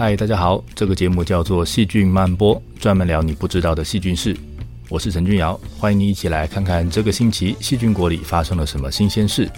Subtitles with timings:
[0.00, 4.36] 嗨，大家好，这个节目叫做细菌漫播，专门聊你不知道的细菌事。
[4.88, 9.50] 我是陈君尧，欢迎你一起来看看这个星期细菌国里发生了什么新鲜事。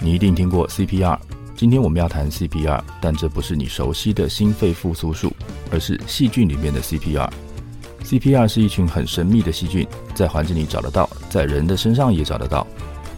[0.00, 1.18] 你一定听过 CPR，
[1.54, 5.30] 今天我们要谈 CPR，但这不是你熟悉的心肺复苏术，
[5.70, 7.28] 而是细菌里面的 CPR。
[8.02, 12.66] CPR 是一群很神秘的细菌，在环境里找得到，在人的身上也找得到。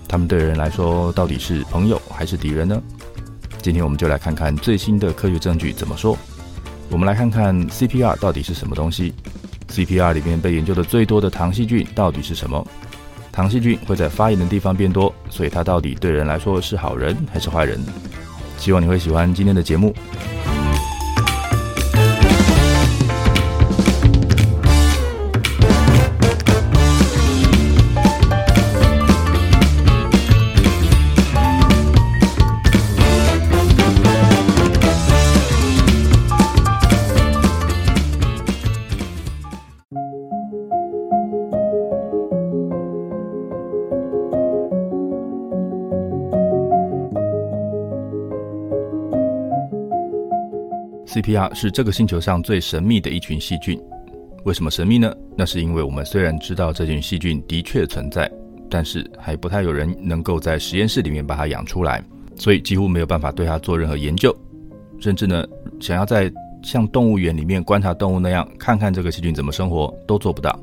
[0.08, 2.82] 他们对人来说到底是朋友还是敌人呢？
[3.62, 6.16] 今天我们就来看看最新的科学证据怎么说。
[6.90, 9.14] 我们来看看 CPR 到底是什么东西。
[9.68, 12.66] CPR 里面被研究的最多的糖细菌到底是什么？
[13.30, 17.78] 糖细菌会在发炎的地方变多，所以它到底对人来说是好人还是坏人？
[18.58, 19.94] 希望你会喜欢今天的节目。
[51.20, 53.78] CPR 是这个星球上最神秘的一群细菌。
[54.44, 55.14] 为什么神秘呢？
[55.36, 58.30] 那是因为我们虽然知道这群细菌的确存在，
[58.70, 62.02] 但是还不太有人能够在实验室里面把它养出来，
[62.36, 64.34] 所以几乎没有办法对它做任何研究。
[64.98, 65.46] 甚至呢，
[65.78, 66.32] 想要在
[66.62, 70.58] 像动物园里面观察动物那样看看这个细菌怎么生活，都做不到。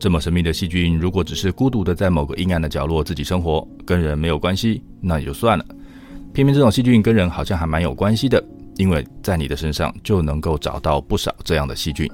[0.00, 5.64] 这么神秘的细菌，如果只是孤独的在某个阴暗的角落自己生活，跟人没有关系，那也就算了。
[6.32, 8.42] 偏偏这种细菌跟人好像还蛮有关系的。
[8.78, 12.10] 因为在你的身上就能够找到不少这样的细菌。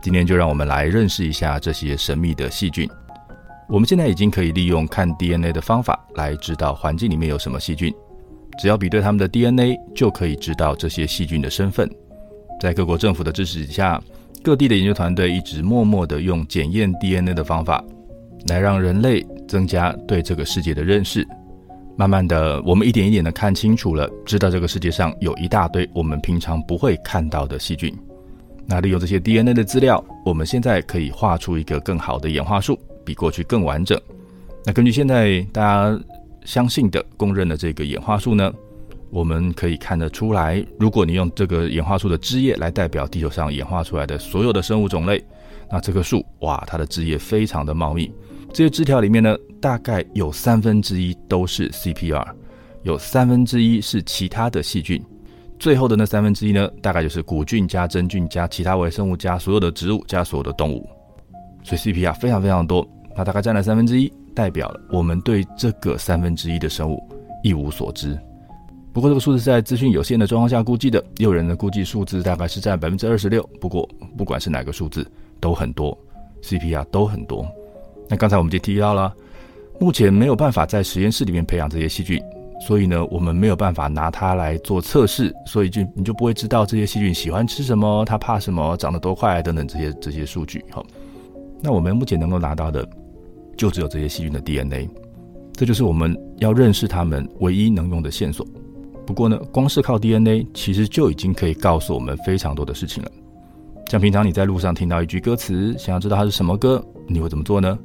[0.00, 2.88] 今天就让我们来认识一下这些神秘的细菌。
[3.68, 7.92] 我们现在已经可以利用看 DNA 的方法来知道环境里面有什么细菌。
[8.58, 11.88] 只要比对它们的 DNA，就可以知道这些细菌的身份。
[12.60, 14.00] 在各国政府的支持下，
[14.42, 17.84] 各地的研究团队一直默默地用检验 DNA 的方法，
[18.48, 21.26] 来让人类增加对这个世界的认识。
[21.98, 27.92] 慢慢的，我们一点一点的看清楚了，知道这个世界上有一大堆我们平常不会看到的细菌。
[28.64, 34.00] 那利用这些 DNA 的资料，我们现在可以画出一个更好的演化树，比过去更完整。
[34.64, 36.00] 那根据现在大家
[36.44, 38.52] 相信的、公认的这个演化树呢，
[39.10, 45.20] 我们可以看得出来，如果你用这个演化树的枝叶来代表地球上演化出来的所有的生物种类，
[45.68, 48.08] 那这棵树哇，它的枝叶非常的茂密。
[48.52, 52.26] 这些枝条里面呢，大概有三分之一都是 CPR，
[52.82, 55.00] 有三分之一是其他的细菌，
[55.58, 60.88] 最后的那三分之一呢，大概就是古菌加真菌加其他微生物加所有的植物加所有的动物，
[61.62, 67.02] 所以 CPR 非常非常多，它大概占了三分之一，代表了我们对这个三分之一的生物
[67.44, 68.18] 一无所知。
[68.92, 73.42] 不过这个数字是在资讯有限的状况下估计的，也有人的估计数字大概是占百分之二十六。
[73.60, 75.08] 不过不管是哪个数字，
[75.38, 75.96] 都很多
[76.42, 77.46] ，CPR 都很多。
[78.08, 79.14] 那刚才我们就提到了，
[79.78, 82.20] 目前没有办法在实验室里面培养这些细菌，
[82.66, 90.64] 所以呢，我们没有办法拿它来做测试，所以就你就不会知道这些细菌喜欢吃什么，它怕什么，长得多快等等这些这些数据。
[90.70, 90.84] 好，
[91.62, 92.88] 那我们目前能够拿到的，
[93.56, 94.88] 就只有这些细菌的 DNA，
[95.52, 98.46] 这就是我们要认识它们唯一能用的线索。
[99.06, 103.10] 不过呢，光是靠 DNA，其实就已经可以告诉我们非常多的事情了。
[103.90, 107.78] 像平常你在路上听到一句歌词，想要知道它是什么歌，你会怎么做呢？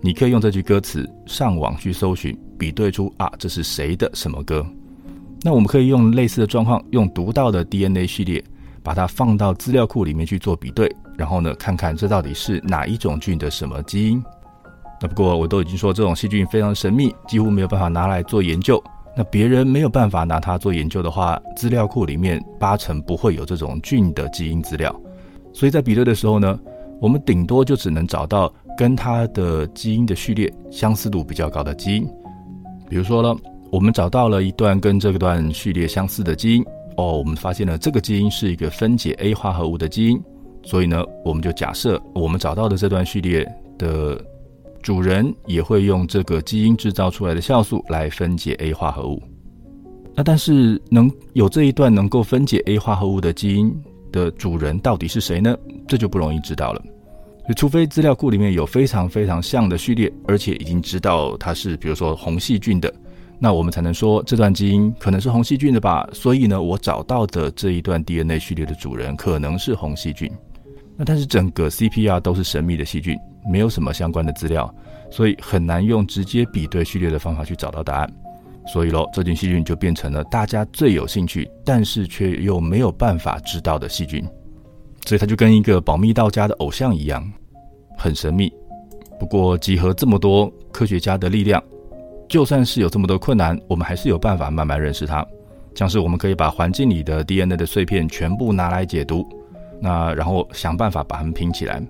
[0.00, 4.64] 你可以用这句歌词上网去搜寻，比对出啊，这是谁的什么歌？
[5.42, 8.42] 那我们可以用类似的状况，用读到的 DNA 序列，
[8.82, 14.22] 把它放到资料库里面去做比对，然后呢，看看这到底是哪一种菌的什么基因。
[15.00, 18.82] 那不过我都已经说，这种细菌非常神秘，几乎没有办法拿来做研究。
[19.16, 24.94] 那别人没有办法拿它做研究的话，资料库里面八成不会有这种菌的基因资料。
[25.52, 26.56] 所以在比对的时候呢，
[27.00, 28.52] 我们顶多就只能找到。
[28.78, 32.06] 跟它的基因的序列相似度比较高的基因，
[32.88, 33.36] 比如说呢，
[33.72, 36.64] 我们找到了一段跟这个段序列相似的基因
[36.96, 40.22] 哦，我们发现了这个基因是一个分解 A 化合物的基因，
[40.62, 43.44] 所以呢，我们就假设我们找到的这段序列
[43.76, 44.24] 的
[44.80, 49.20] 主人也会用这个基因制造出来的酵素来分解 A 化合物。
[50.14, 53.76] 那但是能有这一段能够分解 A 化合物的基因
[54.12, 55.56] 的主人到底是谁呢？
[55.88, 56.80] 这就不容易知道了。
[57.48, 62.92] 就除非资料库里面有非常非常像的序列，而且已经知道它是比如说红细菌的，
[63.38, 66.06] 那我们才能说这段基因可能是红细菌的吧。
[66.12, 70.30] 所以呢，我找到的这一段 DNA 序列的主人可能是红细菌。
[70.94, 73.16] 那但是整个 CPR 都是神秘的细菌，
[73.50, 74.70] 没有什么相关的资料，
[75.10, 78.12] 所以很难用直接比对序列的方法去找到答案。
[78.66, 84.22] 所以喽，这菌细菌就变成了大家最有兴趣，但是却又没有办法知道的细菌。
[85.08, 87.26] 所以它就跟一个保密到家的偶像一样，
[87.96, 88.52] 很神秘。
[89.18, 91.64] 不过集合这么多科学家的力量，
[92.28, 95.26] 就算是有这么多困难，我们还是有办法慢慢认识它。
[95.74, 99.26] 像是我们可以把环境里的 DNA 的碎片全部拿来解读，
[99.80, 101.82] 那然后想办法把它们拼起来。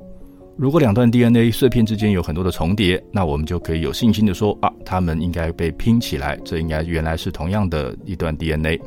[0.57, 8.81] 如果两段 DNA 碎片之间有很多的重叠，那我们就可以有信心的说啊，它们应该被拼起来，这应该原来是同样的一段 DNA。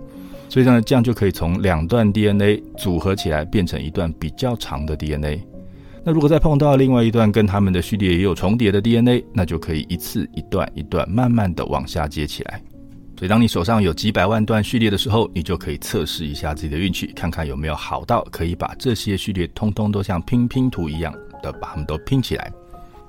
[0.52, 5.42] 所以呢，这样就可以从两段 DNA 组合起来变成一段比较长的 DNA。
[6.04, 12.62] 那如果再碰到另外一段跟它们的序列也有重叠的 DNA，那就可以一次一段一段慢慢的往下接起来。
[13.18, 22.52] 所以当你手上有几百万段序列的时候，你就可以测试一下自己的运气，看看有没有好到可以把这些序列通通都像拼拼图一样的把它们都拼起来。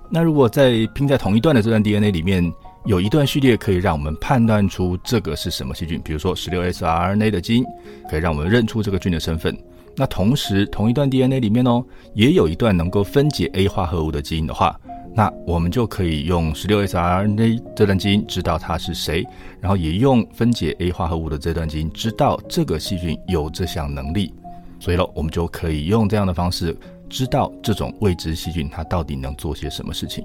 [0.08, 2.52] 那如果在拼在同一段的这段 DNA 里面，
[2.84, 7.64] 有一段序列可以让我们判断出这个是什么细菌，比如说十六 S RNA 的基因，
[8.10, 9.56] 可以让我们认出这个菌的身份。
[9.94, 11.84] 那同时，同一段 DNA 里面哦，
[12.14, 14.78] 也有一段能够分解 A 化合物的基因的话，
[15.14, 19.24] 那我们就可以用十六 S RNA 这段基因知道它是谁，
[19.60, 24.34] 然后也用分解 A 化合物的这段基因知道这个细菌有这项能力。
[24.80, 26.76] 所以喽，我们就可以用这样的方式
[27.08, 30.24] 知道这种未知细菌它到底能做些什么事情。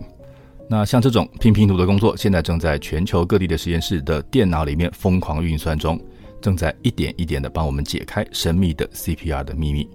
[0.70, 5.98] 那像这种拼拼图的工作，现在正在全球各地的实验室的电脑里面疯狂运算中，
[6.42, 9.90] 正在一点一点的帮我们解开神秘的 CPR 的秘密。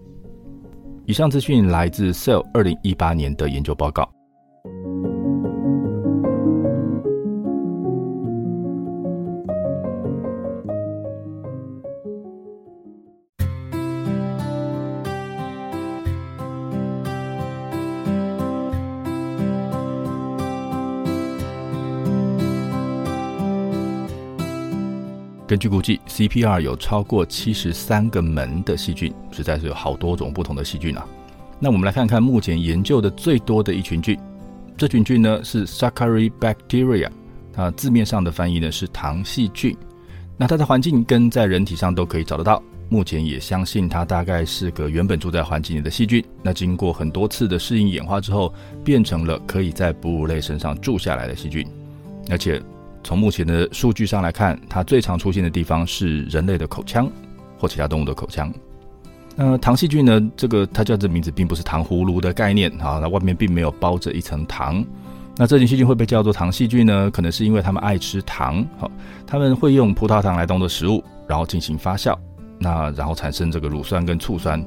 [1.04, 4.10] 以上资讯来自 Cell 二零一八年的研究报告。
[25.62, 31.06] 据估计，CPR 有超过七十三个门的细菌，实在是有好多种不同的细菌啊。
[31.60, 34.18] 那我们来看看目前研究的最多的一群菌，
[34.76, 37.08] 这群菌呢是 Saccharibacteria，
[37.52, 39.76] 它字面上的翻译呢是糖细菌。
[40.36, 51.64] 那它的环境跟在人体上都可以找得到，目前也相信它大概是个原本住在环境里的细菌，那经过很多次的适应演化之后，变成了可以在哺乳类身上住下来的细菌，
[52.30, 52.60] 而且。
[53.04, 57.10] 从目前的数据上来看，它最常出现的地方是人类的口腔
[57.58, 58.52] 或其他动物的口腔。
[59.34, 60.20] 那糖细菌呢？
[60.37, 62.99] 这个它叫这名字，并不是糖葫芦的概念啊。
[63.00, 64.84] 那外面并没有包着一层糖。
[65.37, 67.10] 那这群细菌会被叫做糖细菌呢？
[67.10, 68.62] 可能是因为它们爱吃糖。
[68.78, 68.90] 好，
[69.26, 72.14] 它们会用葡萄糖来当做食物，然后进行发酵，
[72.58, 74.62] 那然后产生这个乳酸跟醋酸。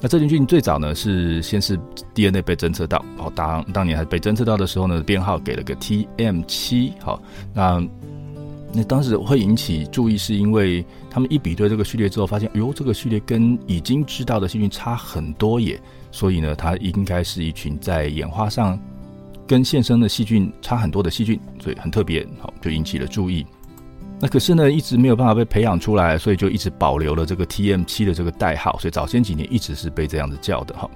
[0.00, 1.78] 那这群菌最早呢是先是
[2.14, 7.20] DNA 被侦测到，好，当当年还被侦测到的时候呢，编号给了个 TM 七，好，
[7.54, 7.82] 那
[8.74, 15.80] 那当时会引起注意，是因为他们一比对这个序列之后，发现，哟，这个序列跟已经知道的细菌差很多耶，
[16.12, 18.78] 所以呢，它应该是一群在演化上
[19.46, 23.46] 跟现生的细菌差很多的细菌，所以很特别，好，就引起了注意。
[24.18, 30.88] 那可是呢，一直没有办法被培养出来，所以就一直保留了这个 TM 七的这个代号，所以早先几年一直是被这样子叫的哈。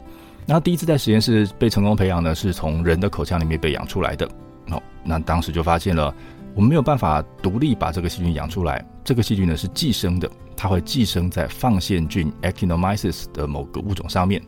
[0.46, 4.26] 然后第一次在实验室被成功培养呢，是从人的口腔里面被养出来的。
[4.68, 6.12] 好，那当时就发现了，
[6.54, 14.42] 我们没有办法独立把这个细菌养出来，这个细菌呢是寄生的，它会寄生在放线菌 Actinomyces 的某个物种上面。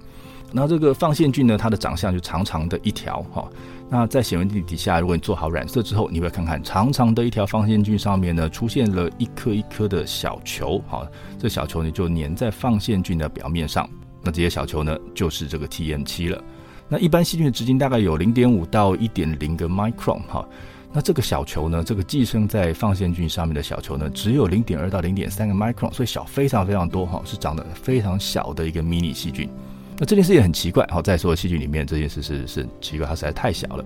[0.50, 3.48] 那这个放线菌呢，它的长相就长长的一条哈。
[3.94, 11.06] 那在显微镜底下，如果你做好染色之后，你会看看长长的一条放线菌上面呢，出现了一颗一颗的小球，好，
[11.38, 13.86] 这小球呢就粘在放线菌的表面上。
[14.22, 16.42] 那这些小球呢，就是这个 TM7 了。
[16.88, 20.48] 那一般细菌的直径大概有零点五到一点零个 micron，哈。
[20.90, 29.50] 那这个小球呢，这个寄生在放线菌上面的小球呢，只有零点二到零点三个 micron，所以小非常非常多，哈，是长得非常小的一个迷你细菌。
[29.98, 33.84] 那这件事也很奇怪，好，在所有细菌里面，这件事是是奇怪，它实在太小了。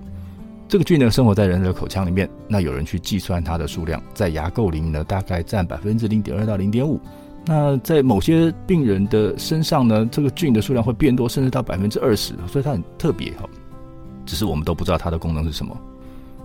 [0.67, 6.99] 这个菌呢，生活在人类的口腔里面，那有人去计算它的数量，在牙垢里面呢，大概占百分之零点二到零点五。
[7.45, 13.47] 那在某些病人的身上呢，这个菌的数量会变多，甚至到百分之二十，所以它很特别哈。
[14.25, 15.77] 只是我们都不知道它的功能是什么。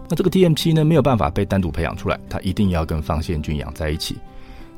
[0.09, 4.17] 那这个 TM7 呢，没有办法被单独培养出来，它一定要跟放线菌养在一起。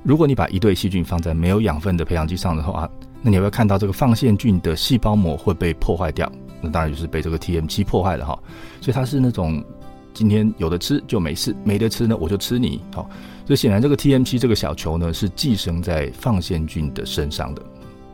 [0.03, 2.89] 如果你把一对细菌放在没有养分的培养基上的话，
[3.27, 8.39] 那你会看到这个放线菌的细胞膜会被破坏掉，那当然就是被这个 TM7 破坏了哈。
[8.83, 9.65] 所以它是那种
[10.13, 12.79] 今天有的吃就没事，没得吃呢我就吃你。
[12.95, 13.09] 好，
[13.47, 17.63] 所以显然这个 TM7 这个小球呢是寄生在放线菌的身上的，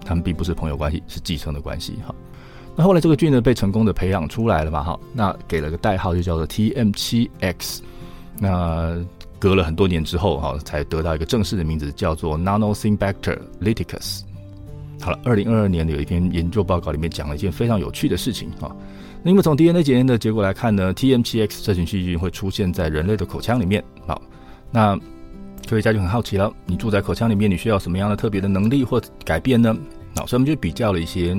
[0.05, 2.15] 他们并不是朋友关系，是寄生的关系哈。
[2.77, 7.81] 那后来这个菌呢被成功的培养出来了嘛，哈，那给了个代号就叫做 TM7X。
[8.39, 8.97] 那
[9.41, 14.21] 隔了很多年之后，哈，才得到一个正式的名字，叫做 Nanosymbacter lyticus。
[15.01, 18.71] 好了，二零二二年的有一篇研究报告里面讲了一件非常有趣的事情啊。
[19.23, 23.83] 那因为从 DNA 检验的结果来看呢，TM7X 这群细菌会出现在人类的口腔里面。
[24.07, 24.21] 好，
[24.71, 24.97] 那
[25.69, 29.77] 科学家就很好奇了，你住在口腔里面，你需要什么样的特别的能力或改变呢？
[30.17, 31.37] 好，所以我们就比较了一些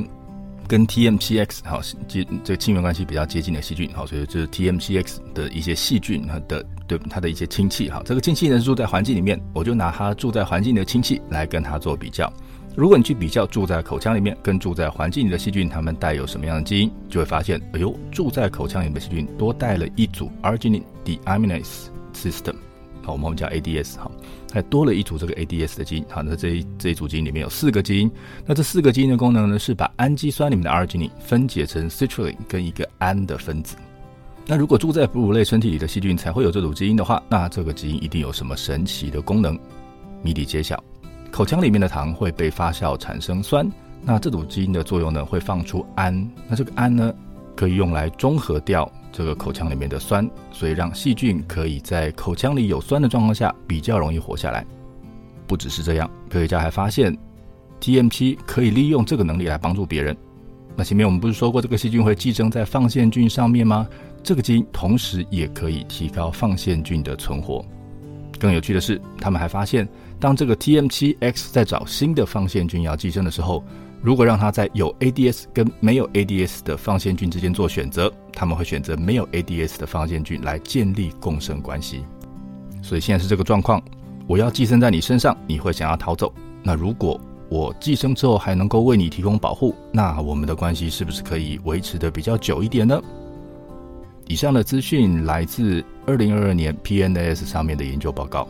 [0.67, 3.89] 跟 TM7X 好接这个亲缘关系比较接近的细菌。
[3.93, 7.89] 好，所以就是 TM7X 的一些细菌它的对它的一些亲戚。
[7.89, 12.31] 好，这个亲戚呢是住在环境里面，我就拿它住在环境的亲戚来跟它做比较。
[12.73, 22.55] 如果你去比较住在口腔里面跟住在环境里的细菌，它们带有什么样的基因，就会发现，哎呦，住在口腔里面的细菌多带了一组 Arginine Deaminase System，
[23.03, 24.09] 好，我们叫 ADS，好，
[24.53, 28.09] 还多了一组这个 ADS 的基因，好，那这一这一组基因里面有四个基因，
[28.45, 33.75] 那这四个基因的功能呢，是把氨基酸里面的 Arginine 分解成 Citrulline 跟一个氨的分子。
[34.47, 39.59] 那如果住在哺乳类身体里的细菌才会有这组基因的话，那这个基因一定有什么神奇的功能？
[40.23, 40.81] 谜底揭晓。
[41.31, 43.67] 口腔里面的糖会被发酵产生酸，
[44.03, 47.13] 那这组基因的作用呢，会放出氨，那这个氨呢，
[47.55, 54.65] 可以用来中和掉这个口腔里面的酸，所以让细菌可以在口腔里有酸的状况下比较容易活下来。
[55.47, 57.17] 不只是这样，科学家还发现
[57.79, 60.15] TMP 可以利用这个能力来帮助别人。
[60.75, 63.87] 那前面我们不是说过这个细菌会寄生在放线菌上面吗？
[64.21, 67.65] 这个基因同时也可以提高放线菌的存活。
[68.41, 69.87] 更有趣的是，他们还发现，
[70.19, 73.63] 当这个 TM7X 在找新的放线菌要寄生的时候，
[74.01, 82.03] 如果让它在有 ADS 跟没有 ADS 的放线菌之间做选择，他们会选择没有 ADS 的放线菌来建立共生关系。
[82.81, 83.79] 所以现在是这个状况，
[84.25, 86.33] 我要寄生在你身上，你会想要逃走。
[86.63, 92.99] 那如果我寄生之后还能够为你提供保护，那我们的关系是不是可以维持的比较久一点呢？
[94.31, 98.47] 以上的资讯来自二零二二年 PNAS 上面的研究报告。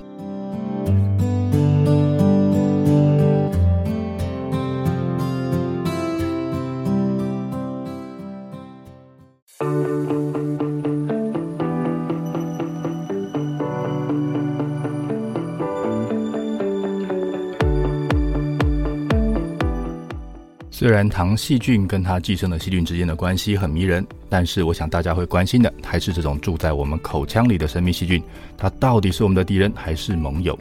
[20.82, 28.20] 虽然糖细菌跟它寄生的细菌之间的关系很迷人，但是我想大家会关心的还是这种住在我们口腔里的神秘细菌，
[28.58, 30.58] 它到底是我们的敌人还是盟友？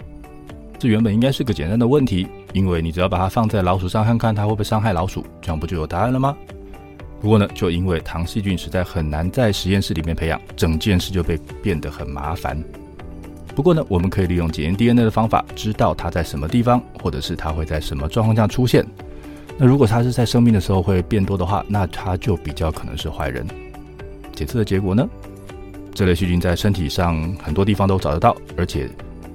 [0.79, 6.37] 这原本应该是个简单的问题，因为你只要把它放在老鼠上看看它会不会伤害老鼠，这样不就有答案了吗？
[7.19, 12.63] 不过呢，就因为糖细菌实在很难在实验室里面培养，整件事就被变得很麻烦。
[13.55, 18.85] 不过呢，我们可以利用检验 DNA 的方法，知道它在什么地方，或者是它会在什么状况下出现。
[19.63, 23.47] 那如果它是在生病的时候会变多的话，那它就比较可能是坏人。
[24.33, 25.07] 检测的结果呢？
[25.95, 28.89] 这类细菌在身体上很多地方都找得到，而且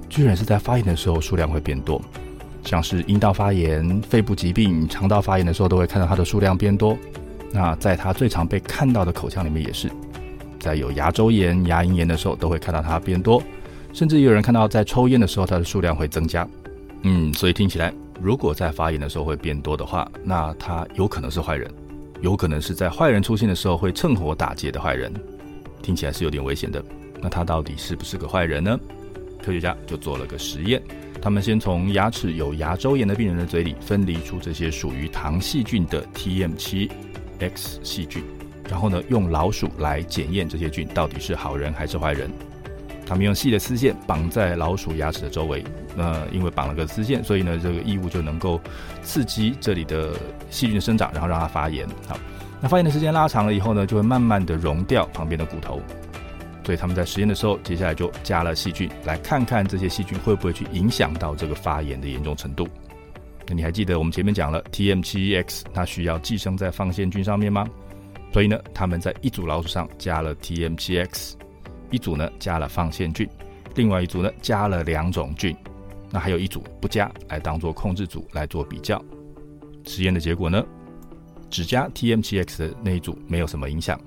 [0.08, 2.02] 居然是在发炎的时候数量会变多，
[2.64, 6.98] 像是阴道发炎、肺部疾病、肠道发炎的时候都会看到它的数量变多。
[7.52, 9.88] 那在它最常被看到的口腔里面也是，
[10.58, 13.40] 在有牙周炎、牙龈炎的时候都会看到它变多，
[13.92, 16.44] 甚至有人看到在抽烟的时候它的数量会增加。
[17.02, 17.92] 嗯，所以听起来。
[18.20, 21.70] 如果在发炎的时候会变多的话，那他有可能是坏人，
[22.20, 25.12] 有可能是在坏人出现的时候会趁火打劫的坏人，
[25.82, 26.82] 听起来是有点危险的。
[27.20, 28.78] 那他到底是不是个坏人呢？
[29.42, 30.82] 科学家就做了个实验，
[31.20, 38.24] 他们先从牙齿有牙周炎的病人的嘴里分离出这些属于糖细菌的 TM7X 细菌，
[38.68, 42.30] 然后呢，用老鼠来检验这些菌到底是好人还是坏人。
[43.06, 45.64] 他们用细的丝线绑在老鼠牙齿的周围，
[45.96, 48.60] 那因为绑了个丝线，所以呢，这个异物就能够
[49.00, 50.12] 刺激这里的
[50.50, 51.86] 细菌生长，然后让它发炎。
[52.08, 52.18] 好，
[52.60, 55.80] 那发炎的时间拉长了以后呢，就会慢慢的溶掉旁边的骨头。
[56.64, 62.66] 所以他们在实验的时候，接下来就加了细菌，来看看这些细菌会不会去影响到这个发炎的严重程度。
[63.46, 67.68] 那你还记得我们前面讲了 TM7X 它需要寄生在放线菌上面吗？
[68.32, 71.34] 所以呢，他们在一组老鼠上加了 TM7X。
[71.90, 73.28] 一组呢加了放线菌，
[73.74, 75.56] 另外一组呢加了两种菌，
[76.10, 79.02] 那还有一组不加，来当做控制组来做比较。
[79.84, 80.64] 实验的结果呢，
[81.48, 84.00] 只加 TM7X 的那一组没有什么影响，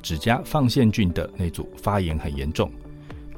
[0.00, 2.70] 只加放线菌的那组发炎很严重。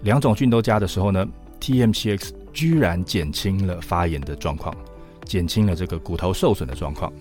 [0.02, 1.26] 两种菌都加的时候呢
[1.60, 4.76] ，TM7X 居然减轻了发炎的状况，
[5.24, 7.12] 减轻了这个骨头受损的状况。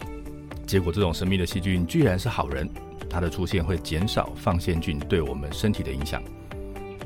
[0.67, 2.69] 结果这种神秘的细菌居然是好人，
[3.09, 6.21] 它的出现会减少放线菌对我们身体的影响。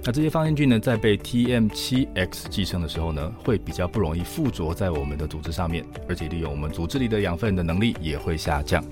[0.03, 8.83] 那这些放线菌呢，在被 TM7X 寄生的时候呢，会比较不容易附着在我们的组织上面，而且利用我们组织里的养分的能力也会下降。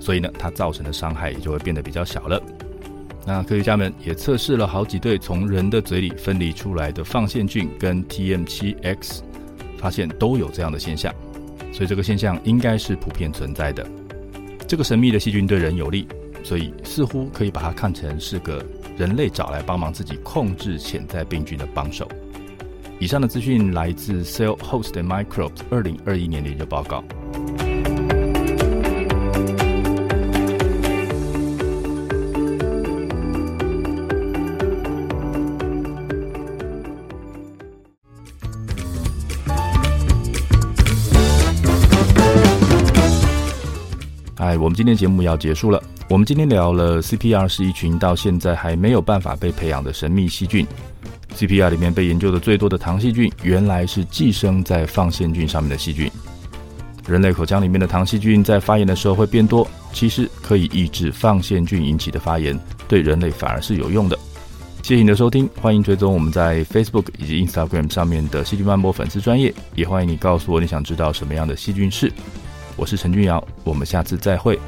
[0.00, 2.42] 所以呢，它造成的伤害也就会变得比较小了。
[3.26, 9.20] 那科学家们也测试了好几对从人的嘴里分离出来的放线菌跟 TM7X，
[9.78, 11.14] 发现都有这样的现象，
[11.72, 13.86] 所以这个现象应该是普遍存在的。
[14.66, 16.06] 这个神秘的细菌对人有利，
[16.42, 18.64] 所以似乎可以把它看成是个
[18.96, 22.08] 人类找来帮忙自己控制潜在病菌的帮手。
[23.00, 27.02] 以上的资讯来自 Cell Host and Microbes 二零二一年的研究报告。
[44.56, 45.82] 我们今天节目要结束了。
[46.08, 50.66] 我们今天聊了 CPR 是一群到现在还没有办法被培养的神秘细菌。
[51.34, 56.10] CPR 里面被研究的最多的糖细菌，原来是寄生在放线菌上面的细菌。
[57.06, 64.18] 人类口腔里面的糖细菌在发炎的时候会变多，其实可以抑制放线菌引起的发炎，对人类反而是有用的。
[64.82, 72.12] 谢谢你的收听，欢迎追踪我们在 Facebook 以及 Instagram 上面的细菌曼波粉丝专业，也欢迎你告诉我你想知道什么样的细菌是。
[72.76, 74.58] 我是陈俊尧，我们下次再会。